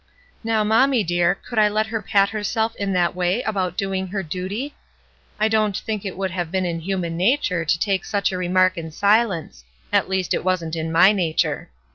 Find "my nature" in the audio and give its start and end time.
10.91-11.69